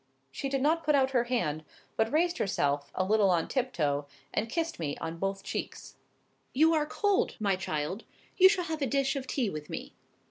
She 0.31 0.49
did 0.49 0.63
not 0.63 0.83
put 0.83 0.95
out 0.95 1.11
her 1.11 1.25
hand, 1.25 1.63
but 1.95 2.11
raised 2.11 2.39
herself 2.39 2.91
a 2.95 3.03
little 3.03 3.29
on 3.29 3.47
tiptoe, 3.47 4.07
and 4.33 4.49
kissed 4.49 4.79
me 4.79 4.97
on 4.97 5.19
both 5.19 5.43
cheeks. 5.43 5.95
"You 6.55 6.73
are 6.73 6.87
cold, 6.87 7.35
my 7.39 7.55
child. 7.55 8.03
You 8.35 8.49
shall 8.49 8.65
have 8.65 8.81
a 8.81 8.87
dish 8.87 9.15
of 9.15 9.27
tea 9.27 9.51
with 9.51 9.69
me." 9.69 9.93